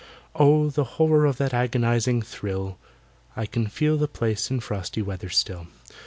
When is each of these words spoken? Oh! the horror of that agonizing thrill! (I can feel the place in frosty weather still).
Oh! 0.33 0.71
the 0.71 0.83
horror 0.97 1.27
of 1.27 1.37
that 1.37 1.53
agonizing 1.53 2.23
thrill! 2.23 2.79
(I 3.35 3.45
can 3.45 3.67
feel 3.67 3.97
the 3.97 4.07
place 4.07 4.49
in 4.49 4.59
frosty 4.59 5.03
weather 5.03 5.29
still). 5.29 5.67